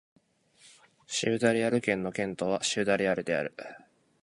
[1.05, 3.53] シウダ・レアル県の県都はシウダ・レアルである